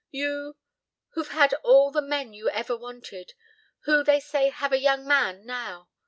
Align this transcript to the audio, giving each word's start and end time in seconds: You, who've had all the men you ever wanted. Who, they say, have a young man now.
You, 0.09 0.55
who've 1.09 1.27
had 1.27 1.53
all 1.63 1.91
the 1.91 2.01
men 2.01 2.33
you 2.33 2.49
ever 2.49 2.75
wanted. 2.75 3.33
Who, 3.81 4.03
they 4.03 4.19
say, 4.19 4.49
have 4.49 4.73
a 4.73 4.79
young 4.79 5.05
man 5.07 5.45
now. 5.45 5.89